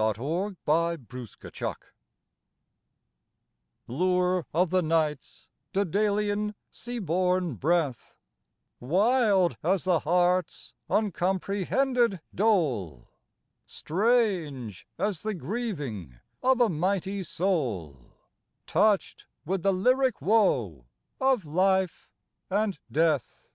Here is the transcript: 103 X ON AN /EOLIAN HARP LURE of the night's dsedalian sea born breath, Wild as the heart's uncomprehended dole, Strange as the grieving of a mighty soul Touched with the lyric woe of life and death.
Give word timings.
103 0.00 0.52
X 0.52 0.56
ON 0.66 0.90
AN 0.92 0.96
/EOLIAN 1.06 1.58
HARP 1.62 1.84
LURE 3.86 4.46
of 4.54 4.70
the 4.70 4.80
night's 4.80 5.50
dsedalian 5.74 6.54
sea 6.70 6.98
born 6.98 7.54
breath, 7.56 8.16
Wild 8.80 9.58
as 9.62 9.84
the 9.84 9.98
heart's 9.98 10.72
uncomprehended 10.88 12.22
dole, 12.34 13.10
Strange 13.66 14.86
as 14.96 15.22
the 15.22 15.34
grieving 15.34 16.18
of 16.42 16.62
a 16.62 16.70
mighty 16.70 17.22
soul 17.22 18.14
Touched 18.66 19.26
with 19.44 19.62
the 19.62 19.70
lyric 19.74 20.22
woe 20.22 20.86
of 21.20 21.44
life 21.44 22.08
and 22.48 22.78
death. 22.90 23.52